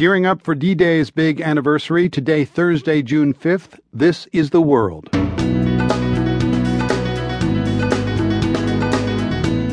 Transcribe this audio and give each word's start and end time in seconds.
Gearing 0.00 0.24
up 0.24 0.40
for 0.40 0.54
D 0.54 0.74
Day's 0.74 1.10
big 1.10 1.42
anniversary, 1.42 2.08
today, 2.08 2.46
Thursday, 2.46 3.02
June 3.02 3.34
5th, 3.34 3.78
this 3.92 4.26
is 4.32 4.48
the 4.48 4.62
world. 4.62 5.10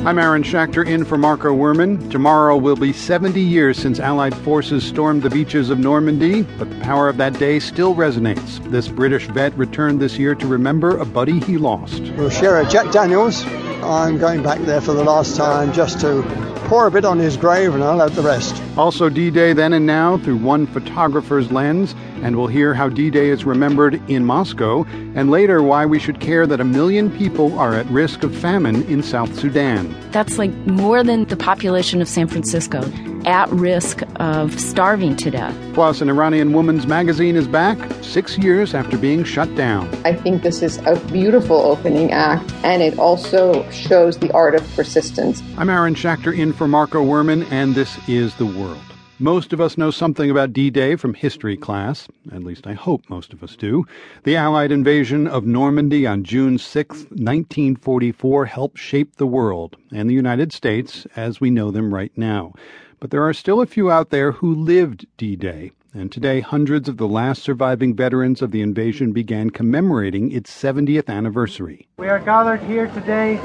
I'm 0.06 0.20
Aaron 0.20 0.44
Schachter 0.44 0.86
in 0.86 1.06
for 1.06 1.18
Marco 1.18 1.56
Werman. 1.56 2.12
Tomorrow 2.12 2.58
will 2.58 2.76
be 2.76 2.92
70 2.92 3.40
years 3.40 3.78
since 3.78 4.02
Allied 4.02 4.36
forces 4.36 4.84
stormed 4.84 5.24
the 5.24 5.30
beaches 5.30 5.70
of 5.70 5.80
Normandy, 5.80 6.42
but 6.42 6.70
the 6.70 6.80
power 6.82 7.08
of 7.08 7.16
that 7.16 7.40
day 7.40 7.58
still 7.60 7.96
resonates. 7.96 8.62
This 8.70 8.90
British 8.90 9.28
vet 9.28 9.58
returned 9.58 10.02
this 10.02 10.18
year 10.18 10.36
to 10.36 10.46
remember 10.46 10.98
a 10.98 11.06
buddy 11.06 11.40
he 11.40 11.58
lost. 11.58 12.02
We'll 12.18 12.30
share 12.30 12.60
a 12.60 12.68
Jack 12.68 12.92
Daniels. 12.92 13.46
I'm 13.84 14.18
going 14.18 14.44
back 14.44 14.60
there 14.60 14.82
for 14.82 14.94
the 14.94 15.04
last 15.04 15.36
time 15.36 15.72
just 15.72 16.00
to 16.02 16.24
pour 16.66 16.88
a 16.88 16.92
bit 16.92 17.06
on 17.06 17.18
his 17.18 17.38
grave 17.38 17.74
and 17.74 17.84
I'll 17.84 18.00
have 18.00 18.16
the 18.16 18.22
rest. 18.22 18.62
Also, 18.78 19.10
D 19.10 19.32
Day 19.32 19.54
then 19.54 19.74
and 19.74 19.86
now 19.86 20.18
through 20.18 20.38
one 20.38 20.68
photographer's 20.68 21.52
lens, 21.52 21.96
and 22.22 22.36
we'll 22.36 22.48
hear 22.48 22.74
how 22.74 22.90
D 22.90 23.10
Day 23.10 23.30
is 23.30 23.46
remembered 23.46 24.02
in 24.10 24.26
Moscow, 24.26 24.84
and 25.16 25.32
later 25.32 25.64
why 25.64 25.86
we 25.86 26.00
should 26.00 26.20
care 26.20 26.46
that 26.46 26.60
a 26.60 26.66
million 26.66 27.10
people 27.10 27.58
are 27.58 27.74
at 27.74 27.86
risk 27.88 28.24
of 28.24 28.36
famine 28.36 28.84
in 28.84 29.02
South 29.02 29.38
Sudan. 29.40 29.96
That's 30.12 30.38
like 30.38 30.52
more 30.68 31.04
than 31.04 31.26
the 31.26 31.38
population 31.38 32.02
of 32.02 32.08
San 32.08 32.28
Francisco 32.28 32.82
at 33.28 33.50
risk 33.50 34.02
of 34.22 34.58
starving 34.58 35.16
to 35.18 35.30
death. 35.30 35.56
Plus, 35.74 36.00
an 36.00 36.10
Iranian 36.10 36.54
woman's 36.54 36.88
magazine 36.88 37.36
is 37.36 37.46
back 37.46 37.78
six 38.02 38.38
years 38.38 38.74
after 38.74 38.98
being 38.98 39.26
shut 39.26 39.54
down. 39.56 39.94
I 40.06 40.14
think 40.14 40.44
this 40.44 40.62
is 40.62 40.78
a 40.86 40.96
beautiful 41.12 41.58
opening 41.58 42.12
act, 42.12 42.52
and 42.64 42.82
it 42.82 42.98
also 42.98 43.70
shows 43.70 44.18
the 44.18 44.32
art 44.32 44.56
of 44.56 44.66
persistence. 44.76 45.44
I'm 45.58 45.70
Aaron 45.70 45.94
Schachter 45.94 46.36
in 46.36 46.54
for 46.54 46.70
Marco 46.70 47.04
Werman, 47.04 47.46
and 47.52 47.76
this 47.76 48.00
is 48.08 48.34
The 48.36 48.46
World. 48.46 48.80
Most 49.20 49.52
of 49.52 49.60
us 49.60 49.80
know 49.80 49.90
something 49.92 50.30
about 50.30 50.54
D 50.54 50.70
Day 50.70 50.96
from 50.96 51.16
history 51.16 51.58
class, 51.58 52.08
at 52.32 52.44
least 52.44 52.66
I 52.66 52.74
hope 52.74 53.10
most 53.10 53.34
of 53.34 53.44
us 53.44 53.56
do. 53.56 53.84
The 54.24 54.38
Allied 54.38 54.72
invasion 54.72 55.28
of 55.28 55.44
Normandy 55.44 56.06
on 56.08 56.24
June 56.24 56.60
6, 56.60 56.90
1944, 57.10 58.46
helped 58.46 58.78
shape 58.78 59.16
the 59.16 59.28
world 59.28 59.76
and 59.92 60.08
the 60.08 60.14
United 60.14 60.54
States 60.54 61.08
as 61.16 61.42
we 61.42 61.50
know 61.50 61.72
them 61.72 61.94
right 61.94 62.12
now. 62.16 62.54
But 63.00 63.12
there 63.12 63.24
are 63.24 63.34
still 63.34 63.62
a 63.62 63.68
few 63.68 63.92
out 63.92 64.10
there 64.10 64.32
who 64.32 64.56
lived 64.56 65.06
D 65.18 65.36
Day, 65.36 65.72
and 65.94 66.12
today 66.12 66.40
hundreds 66.40 66.90
of 66.90 66.98
the 66.98 67.08
last 67.08 67.44
surviving 67.44 67.96
veterans 67.96 68.42
of 68.42 68.50
the 68.50 68.62
invasion 68.62 69.12
began 69.12 69.52
commemorating 69.52 70.32
its 70.32 70.52
70th 70.52 71.08
anniversary. 71.08 71.88
We 71.98 72.08
are 72.08 72.18
gathered 72.18 72.62
here 72.64 72.88
today 72.88 73.40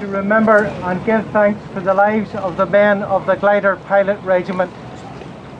to 0.00 0.06
remember 0.06 0.66
and 0.66 1.04
give 1.06 1.26
thanks 1.30 1.60
for 1.72 1.80
the 1.80 1.94
lives 1.94 2.34
of 2.34 2.58
the 2.58 2.66
men 2.66 3.02
of 3.02 3.24
the 3.24 3.36
Glider 3.36 3.76
Pilot 3.76 4.22
Regiment. 4.24 4.70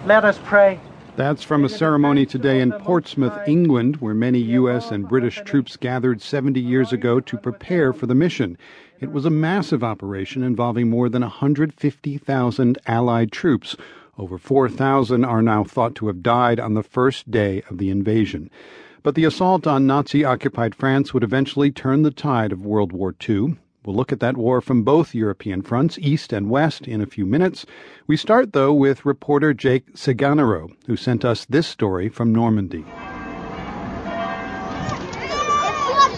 Let 0.05 0.27
us 0.27 0.39
pray. 0.45 0.79
That's 1.19 1.43
from 1.43 1.65
a 1.65 1.69
ceremony 1.69 2.27
today 2.27 2.61
in 2.61 2.71
Portsmouth, 2.71 3.37
England, 3.45 3.97
where 3.97 4.15
many 4.15 4.39
U.S. 4.39 4.93
and 4.93 5.09
British 5.09 5.43
troops 5.45 5.77
gathered 5.77 6.23
70 6.23 6.61
years 6.61 6.93
ago 6.93 7.19
to 7.19 7.37
prepare 7.37 7.93
for 7.93 8.07
the 8.07 8.15
mission. 8.15 8.57
It 9.01 9.11
was 9.11 9.25
a 9.25 9.31
massive 9.31 9.83
operation 9.83 10.45
involving 10.45 10.89
more 10.89 11.09
than 11.09 11.23
150,000 11.23 12.79
Allied 12.87 13.33
troops. 13.33 13.75
Over 14.17 14.39
4,000 14.39 15.25
are 15.25 15.43
now 15.43 15.65
thought 15.65 15.97
to 15.97 16.07
have 16.07 16.23
died 16.23 16.61
on 16.61 16.75
the 16.75 16.85
first 16.85 17.29
day 17.29 17.65
of 17.69 17.79
the 17.79 17.91
invasion. 17.91 18.49
But 19.03 19.17
the 19.17 19.25
assault 19.25 19.67
on 19.67 19.89
Nazi 19.89 20.25
occupied 20.25 20.77
France 20.77 21.13
would 21.13 21.25
eventually 21.25 21.73
turn 21.73 22.03
the 22.03 22.13
tide 22.13 22.53
of 22.53 22.65
World 22.65 22.93
War 22.93 23.13
II. 23.29 23.57
We'll 23.85 23.97
look 23.97 24.13
at 24.13 24.21
that 24.21 24.37
war 24.37 24.61
from 24.61 24.83
both 24.83 25.15
European 25.15 25.63
fronts, 25.63 25.99
East 25.99 26.33
and 26.33 26.51
West, 26.51 26.87
in 26.87 27.01
a 27.01 27.07
few 27.07 27.25
minutes. 27.25 27.65
We 28.07 28.17
start, 28.17 28.53
though, 28.53 28.73
with 28.73 29.07
reporter 29.07 29.55
Jake 29.55 29.95
Cigainero, 29.95 30.71
who 30.87 30.97
sent 30.97 31.25
us 31.25 31.45
this 31.47 31.67
story 31.67 32.09
from 32.09 32.33
Normandy. 32.33 32.85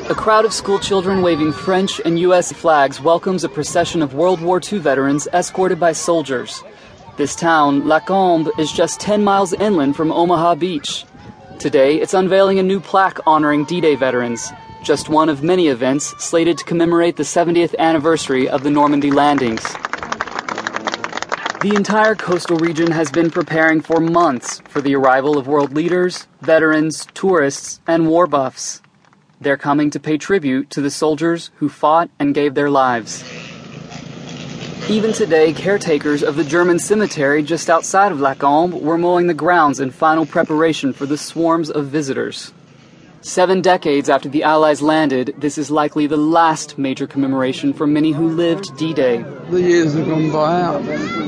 A 0.08 0.14
crowd 0.14 0.44
of 0.44 0.52
schoolchildren 0.52 1.22
waving 1.22 1.52
French 1.52 2.00
and 2.04 2.18
U.S. 2.18 2.50
flags 2.50 3.00
welcomes 3.00 3.44
a 3.44 3.48
procession 3.48 4.02
of 4.02 4.14
World 4.14 4.40
War 4.40 4.60
II 4.60 4.80
veterans 4.80 5.28
escorted 5.32 5.78
by 5.78 5.92
soldiers. 5.92 6.64
This 7.16 7.36
town, 7.36 7.86
La 7.86 8.00
Cambe, 8.00 8.50
is 8.58 8.72
just 8.72 8.98
10 8.98 9.22
miles 9.22 9.52
inland 9.52 9.94
from 9.94 10.10
Omaha 10.10 10.56
Beach. 10.56 11.04
Today, 11.60 12.00
it's 12.00 12.14
unveiling 12.14 12.58
a 12.58 12.62
new 12.62 12.80
plaque 12.80 13.20
honoring 13.26 13.64
D 13.66 13.80
Day 13.80 13.94
veterans, 13.94 14.50
just 14.82 15.08
one 15.08 15.28
of 15.28 15.42
many 15.42 15.68
events 15.68 16.06
slated 16.22 16.58
to 16.58 16.64
commemorate 16.64 17.16
the 17.16 17.22
70th 17.22 17.76
anniversary 17.78 18.48
of 18.48 18.62
the 18.62 18.70
Normandy 18.70 19.10
landings. 19.10 19.62
The 21.60 21.74
entire 21.76 22.14
coastal 22.14 22.56
region 22.56 22.90
has 22.90 23.10
been 23.10 23.30
preparing 23.30 23.82
for 23.82 24.00
months 24.00 24.60
for 24.68 24.80
the 24.80 24.94
arrival 24.96 25.36
of 25.36 25.46
world 25.46 25.74
leaders, 25.74 26.26
veterans, 26.40 27.06
tourists, 27.12 27.80
and 27.86 28.08
war 28.08 28.26
buffs. 28.26 28.80
They're 29.42 29.58
coming 29.58 29.90
to 29.90 30.00
pay 30.00 30.16
tribute 30.16 30.70
to 30.70 30.80
the 30.80 30.90
soldiers 30.90 31.50
who 31.56 31.68
fought 31.68 32.08
and 32.18 32.34
gave 32.34 32.54
their 32.54 32.70
lives. 32.70 33.24
Even 34.88 35.12
today, 35.12 35.52
caretakers 35.52 36.22
of 36.22 36.36
the 36.36 36.44
German 36.44 36.78
cemetery 36.78 37.42
just 37.42 37.70
outside 37.70 38.10
of 38.10 38.20
La 38.20 38.34
Cambe 38.34 38.80
were 38.80 38.98
mowing 38.98 39.26
the 39.26 39.34
grounds 39.34 39.80
in 39.80 39.90
final 39.90 40.26
preparation 40.26 40.92
for 40.92 41.06
the 41.06 41.18
swarms 41.18 41.70
of 41.70 41.86
visitors. 41.86 42.52
Seven 43.22 43.60
decades 43.60 44.08
after 44.08 44.30
the 44.30 44.42
Allies 44.42 44.80
landed, 44.80 45.34
this 45.36 45.58
is 45.58 45.70
likely 45.70 46.06
the 46.06 46.16
last 46.16 46.78
major 46.78 47.06
commemoration 47.06 47.74
for 47.74 47.86
many 47.86 48.12
who 48.12 48.30
lived 48.30 48.74
D 48.78 48.94
Day. 48.94 49.22
The 49.50 49.60
years 49.60 49.92
have 49.92 50.06
gone 50.06 50.32
by. 50.32 50.80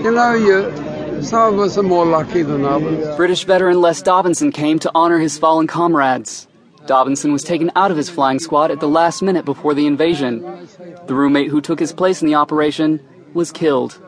You 0.02 0.10
know, 0.10 0.32
you, 0.32 1.22
some 1.22 1.52
of 1.52 1.60
us 1.60 1.76
are 1.76 1.82
more 1.82 2.06
lucky 2.06 2.42
than 2.42 2.64
others. 2.64 3.14
British 3.16 3.44
veteran 3.44 3.82
Les 3.82 4.00
Dobinson 4.00 4.52
came 4.52 4.78
to 4.78 4.90
honor 4.94 5.18
his 5.18 5.36
fallen 5.36 5.66
comrades. 5.66 6.48
Dobinson 6.86 7.30
was 7.30 7.44
taken 7.44 7.70
out 7.76 7.90
of 7.90 7.98
his 7.98 8.08
flying 8.08 8.38
squad 8.38 8.70
at 8.70 8.80
the 8.80 8.88
last 8.88 9.20
minute 9.20 9.44
before 9.44 9.74
the 9.74 9.86
invasion. 9.86 10.40
The 11.06 11.14
roommate 11.14 11.50
who 11.50 11.60
took 11.60 11.78
his 11.78 11.92
place 11.92 12.22
in 12.22 12.26
the 12.26 12.36
operation 12.36 13.00
was 13.34 13.52
killed. 13.52 14.00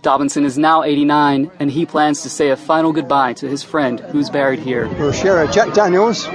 Dobinson 0.00 0.44
is 0.44 0.56
now 0.56 0.82
89, 0.82 1.50
and 1.58 1.70
he 1.70 1.84
plans 1.84 2.22
to 2.22 2.30
say 2.30 2.48
a 2.50 2.56
final 2.56 2.92
goodbye 2.92 3.34
to 3.34 3.48
his 3.48 3.62
friend 3.62 4.00
who's 4.00 4.30
buried 4.30 4.60
here. 4.60 4.88
We'll 4.98 5.12
share 5.12 5.42
a 5.42 5.50
Jack 5.50 5.74
Daniels 5.74 6.26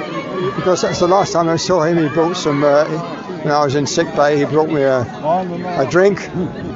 because 0.52 0.82
that's 0.82 1.00
the 1.00 1.08
last 1.08 1.34
time 1.34 1.50
I 1.50 1.56
saw 1.58 1.84
him. 1.84 1.98
He 1.98 2.10
brought 2.10 2.36
some, 2.36 2.64
uh, 2.64 2.86
when 3.44 3.52
I 3.52 3.64
was 3.64 3.76
in 3.76 3.88
sick 3.88 4.14
bay, 4.16 4.38
he 4.38 4.46
brought 4.46 4.70
me 4.70 4.82
a, 4.82 5.02
a 5.02 5.88
drink. 5.90 6.20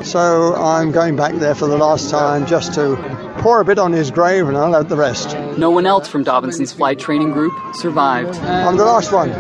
So 0.03 0.55
I'm 0.55 0.91
going 0.91 1.16
back 1.16 1.33
there 1.35 1.55
for 1.55 1.67
the 1.67 1.78
last 1.78 2.09
time 2.09 2.45
just 2.45 2.73
to 2.75 2.95
pour 3.39 3.61
a 3.61 3.66
bit 3.66 3.79
on 3.79 3.91
his 3.91 4.11
grave 4.11 4.47
and 4.47 4.57
I'll 4.57 4.73
have 4.73 4.89
the 4.89 4.95
rest. 4.95 5.38
No 5.57 5.69
one 5.69 5.85
else 5.85 6.07
from 6.07 6.23
Dobinson's 6.23 6.73
flight 6.73 7.00
training 7.00 7.31
group 7.31 7.53
survived. 7.75 8.38
I'm 8.39 8.78
the 8.78 8.85
last 8.85 9.11
one. 9.11 9.31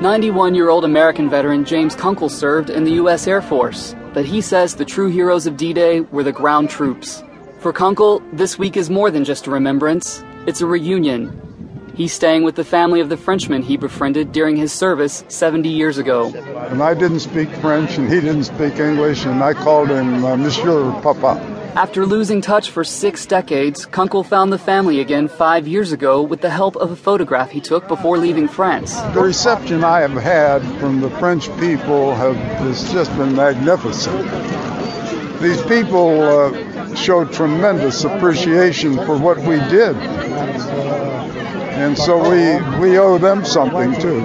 91 0.00 0.54
year 0.54 0.70
old 0.70 0.84
American 0.84 1.28
veteran 1.28 1.64
James 1.64 1.94
Kunkel 1.94 2.30
served 2.30 2.70
in 2.70 2.84
the 2.84 2.92
U.S. 2.92 3.26
Air 3.26 3.42
Force, 3.42 3.94
but 4.14 4.24
he 4.24 4.40
says 4.40 4.74
the 4.74 4.84
true 4.84 5.08
heroes 5.08 5.46
of 5.46 5.58
D 5.58 5.74
Day 5.74 6.00
were 6.00 6.22
the 6.22 6.32
ground 6.32 6.70
troops. 6.70 7.22
For 7.58 7.70
Kunkel, 7.70 8.22
this 8.32 8.58
week 8.58 8.78
is 8.78 8.88
more 8.88 9.10
than 9.10 9.24
just 9.24 9.46
a 9.46 9.50
remembrance, 9.50 10.24
it's 10.50 10.60
a 10.60 10.66
reunion. 10.66 11.92
He's 11.94 12.12
staying 12.12 12.42
with 12.42 12.56
the 12.56 12.64
family 12.64 12.98
of 12.98 13.08
the 13.08 13.16
Frenchman 13.16 13.62
he 13.62 13.76
befriended 13.76 14.32
during 14.32 14.56
his 14.56 14.72
service 14.72 15.22
70 15.28 15.68
years 15.68 15.96
ago. 15.96 16.32
And 16.70 16.82
I 16.82 16.92
didn't 16.92 17.20
speak 17.20 17.48
French 17.62 17.98
and 17.98 18.12
he 18.12 18.20
didn't 18.20 18.44
speak 18.44 18.80
English, 18.80 19.26
and 19.26 19.44
I 19.44 19.54
called 19.54 19.90
him 19.90 20.24
uh, 20.24 20.36
Monsieur 20.36 20.90
Papa. 21.02 21.38
After 21.76 22.04
losing 22.04 22.40
touch 22.40 22.70
for 22.70 22.82
six 22.82 23.26
decades, 23.26 23.86
Kunkel 23.86 24.24
found 24.24 24.52
the 24.52 24.58
family 24.58 24.98
again 24.98 25.28
five 25.28 25.68
years 25.68 25.92
ago 25.92 26.20
with 26.20 26.40
the 26.40 26.50
help 26.50 26.74
of 26.74 26.90
a 26.90 26.96
photograph 26.96 27.52
he 27.52 27.60
took 27.60 27.86
before 27.86 28.18
leaving 28.18 28.48
France. 28.48 29.00
The 29.14 29.22
reception 29.22 29.84
I 29.84 30.00
have 30.00 30.20
had 30.20 30.62
from 30.80 31.00
the 31.00 31.10
French 31.10 31.46
people 31.60 32.12
have, 32.16 32.34
has 32.34 32.92
just 32.92 33.16
been 33.16 33.36
magnificent. 33.36 34.26
These 35.40 35.62
people 35.62 36.22
uh, 36.22 36.94
showed 36.96 37.32
tremendous 37.32 38.02
appreciation 38.02 38.96
for 39.06 39.16
what 39.16 39.38
we 39.38 39.56
did. 39.70 39.96
And 40.40 41.96
so 41.96 42.18
we, 42.18 42.60
we 42.78 42.98
owe 42.98 43.18
them 43.18 43.44
something 43.44 43.94
too. 44.00 44.20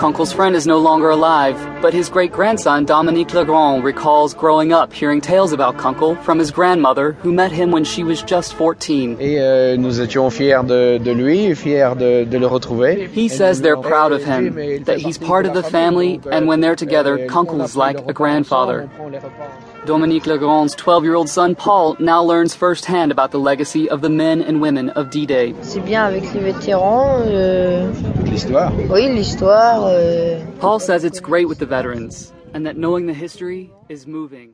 Kunkel's 0.00 0.32
friend 0.32 0.56
is 0.56 0.66
no 0.66 0.78
longer 0.78 1.10
alive, 1.10 1.56
but 1.82 1.92
his 1.92 2.08
great 2.08 2.32
grandson 2.32 2.86
Dominique 2.86 3.34
Legrand 3.34 3.84
recalls 3.84 4.32
growing 4.32 4.72
up 4.72 4.94
hearing 4.94 5.20
tales 5.20 5.52
about 5.52 5.76
Kunkel 5.76 6.16
from 6.22 6.38
his 6.38 6.50
grandmother, 6.50 7.12
who 7.22 7.32
met 7.32 7.52
him 7.52 7.70
when 7.70 7.84
she 7.84 8.02
was 8.02 8.22
just 8.22 8.54
14. 8.54 9.18
Et 9.20 9.38
euh, 9.38 9.76
nous 9.76 10.00
étions 10.00 10.30
fiers 10.30 10.62
de, 10.62 10.98
de 10.98 11.12
lui, 11.12 11.54
fiers 11.54 11.94
de, 11.96 12.24
de 12.24 12.38
le 12.38 12.46
retrouver. 12.46 13.08
He 13.08 13.28
says 13.28 13.60
they're 13.60 13.76
proud 13.76 14.12
of 14.12 14.24
him, 14.24 14.84
that 14.84 14.98
he's 14.98 15.18
part 15.18 15.44
of 15.44 15.52
the 15.52 15.62
family, 15.62 16.18
and 16.32 16.46
when 16.46 16.60
they're 16.60 16.72
euh, 16.72 16.76
together, 16.76 17.18
euh, 17.18 17.26
Kunkel 17.26 17.60
is 17.62 17.76
like 17.76 17.98
a 18.08 18.14
grandfather. 18.14 18.88
Dominique 19.86 20.26
Legrand's 20.26 20.74
12 20.74 21.04
year 21.04 21.14
old 21.14 21.28
son 21.30 21.54
Paul 21.54 21.96
now 21.98 22.22
learns 22.22 22.54
firsthand 22.54 23.10
about 23.10 23.30
the 23.30 23.40
legacy 23.40 23.88
of 23.88 24.02
the 24.02 24.10
men 24.10 24.42
and 24.42 24.60
women 24.60 24.90
of 24.90 25.10
D 25.10 25.24
Day. 25.24 25.54
C'est 25.62 25.80
bien 25.80 26.04
avec 26.04 26.22
les 26.34 26.52
vétérans. 26.52 27.22
Euh... 27.26 27.90
L'histoire. 28.24 28.72
Oui, 28.90 29.08
l'histoire. 29.08 29.86
Euh... 29.86 30.44
Paul 30.60 30.80
says 30.80 31.02
it's 31.04 31.20
great 31.20 31.48
with 31.48 31.58
the 31.58 31.66
veterans, 31.66 32.32
and 32.52 32.66
that 32.66 32.76
knowing 32.76 33.06
the 33.06 33.14
history 33.14 33.70
is 33.88 34.06
moving. 34.06 34.52